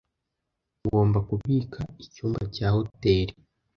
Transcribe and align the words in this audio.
Ngomba 0.83 1.19
kubika 1.29 1.79
icyumba 2.03 2.41
cya 2.55 2.67
hoteri. 2.75 3.33